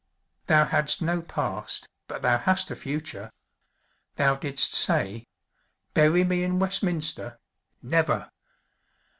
[0.47, 3.29] "Thou hadst no Past, but thou hast a Future.
[4.15, 5.27] Thou didst say:
[5.93, 7.37] 'Bury me in Westminster,
[7.83, 8.31] never!